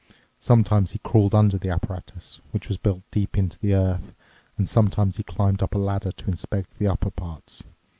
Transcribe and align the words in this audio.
Sometimes 0.39 0.93
he 0.93 0.97
crawled 0.97 1.35
under 1.35 1.59
the 1.59 1.69
apparatus, 1.69 2.39
which 2.49 2.67
was 2.69 2.77
built 2.79 3.03
deep 3.11 3.37
into 3.37 3.59
the 3.59 3.75
earth, 3.75 4.15
and 4.57 4.67
sometimes 4.67 5.17
he 5.17 5.23
climbed 5.23 5.61
up 5.61 5.75
a 5.75 5.77
ladder 5.77 6.11
to 6.11 6.27
inspect 6.27 6.79
the 6.79 6.87
upper 6.87 7.11
parts. 7.11 7.65